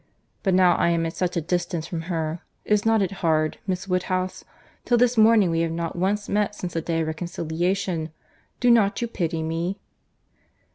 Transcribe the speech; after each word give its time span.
—But 0.41 0.55
now, 0.55 0.73
I 0.77 0.89
am 0.89 1.05
at 1.05 1.15
such 1.15 1.37
a 1.37 1.41
distance 1.41 1.85
from 1.85 2.01
her—is 2.09 2.87
not 2.87 3.03
it 3.03 3.11
hard, 3.21 3.59
Miss 3.67 3.87
Woodhouse?—Till 3.87 4.97
this 4.97 5.15
morning, 5.15 5.51
we 5.51 5.59
have 5.59 5.71
not 5.71 5.95
once 5.95 6.27
met 6.27 6.55
since 6.55 6.73
the 6.73 6.81
day 6.81 7.01
of 7.01 7.07
reconciliation. 7.07 8.09
Do 8.59 8.71
not 8.71 8.99
you 9.03 9.07
pity 9.07 9.43
me?" 9.43 9.79